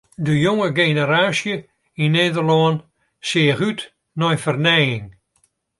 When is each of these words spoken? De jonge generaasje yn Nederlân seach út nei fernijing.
De 0.25 0.33
jonge 0.41 0.69
generaasje 0.77 1.55
yn 2.03 2.13
Nederlân 2.19 2.75
seach 3.29 3.61
út 3.69 3.79
nei 4.19 4.37
fernijing. 4.43 5.07